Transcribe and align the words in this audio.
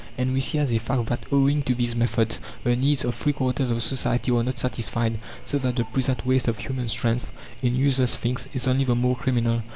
And 0.17 0.33
we 0.33 0.41
see 0.41 0.57
as 0.57 0.71
a 0.71 0.79
fact 0.79 1.05
that 1.09 1.25
owing 1.31 1.61
to 1.61 1.75
these 1.75 1.95
methods 1.95 2.39
the 2.63 2.75
needs 2.75 3.05
of 3.05 3.13
three 3.13 3.33
quarters 3.33 3.69
of 3.69 3.83
society 3.83 4.31
are 4.31 4.43
not 4.43 4.57
satisfied, 4.57 5.19
so 5.45 5.59
that 5.59 5.75
the 5.75 5.83
present 5.83 6.25
waste 6.25 6.47
of 6.47 6.57
human 6.57 6.89
strength 6.89 7.31
in 7.61 7.75
useless 7.75 8.15
things 8.15 8.47
is 8.51 8.67
only 8.67 8.85
the 8.85 8.95
more 8.95 9.15
criminal. 9.15 9.61